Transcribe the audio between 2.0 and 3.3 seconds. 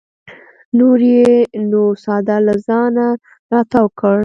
څادر له ځانه